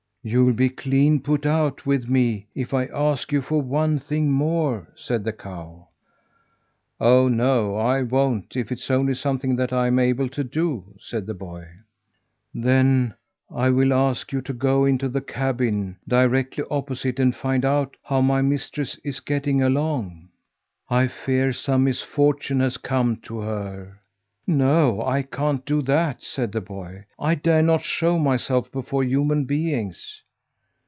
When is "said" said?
4.95-5.23, 10.99-11.25, 26.23-26.51